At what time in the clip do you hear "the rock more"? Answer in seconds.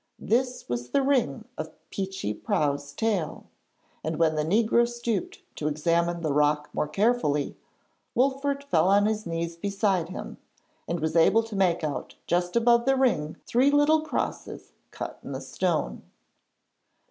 6.21-6.87